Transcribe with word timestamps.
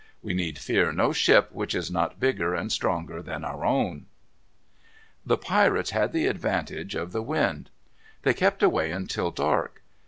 We 0.23 0.33
need 0.33 0.57
fear 0.57 0.91
no 0.91 1.13
ship 1.13 1.51
which 1.51 1.75
is 1.75 1.91
not 1.91 2.19
bigger 2.19 2.55
and 2.55 2.71
stronger 2.71 3.21
than 3.21 3.45
our 3.45 3.63
own." 3.63 4.07
The 5.23 5.37
pirates 5.37 5.91
had 5.91 6.11
the 6.11 6.25
advantage 6.25 6.95
of 6.95 7.11
the 7.11 7.21
wind. 7.21 7.69
They 8.23 8.33
kept 8.33 8.63
away 8.63 8.89
until 8.89 9.29
dark. 9.29 9.83